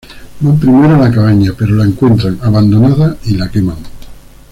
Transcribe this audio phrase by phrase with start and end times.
[0.43, 3.77] Van primero a la cabaña pero la encuentran abandonada y la queman.